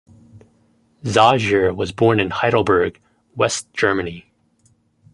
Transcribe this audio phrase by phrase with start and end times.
[1.03, 2.99] Zagier was born in Heidelberg,
[3.35, 4.31] West Germany.